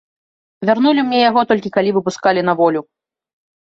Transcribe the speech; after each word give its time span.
Вярнулі 0.69 1.05
мне 1.11 1.21
яго, 1.29 1.45
толькі 1.53 1.75
калі 1.79 1.89
выпускалі 2.01 2.49
на 2.53 2.61
волю. 2.65 2.81